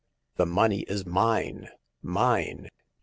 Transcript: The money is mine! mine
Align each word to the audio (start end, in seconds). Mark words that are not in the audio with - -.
The 0.37 0.47
money 0.47 0.79
is 0.87 1.05
mine! 1.05 1.69
mine 2.01 2.69